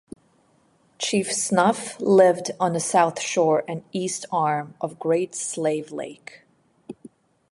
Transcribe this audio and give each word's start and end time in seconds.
Chief 0.97 1.31
Snuff 1.31 1.99
lived 1.99 2.49
on 2.59 2.73
the 2.73 2.79
south 2.79 3.19
shore 3.21 3.63
and 3.67 3.83
east 3.91 4.25
arm 4.31 4.73
of 4.81 4.97
Great 4.97 5.35
Slave 5.35 5.91
Lake. 5.91 6.41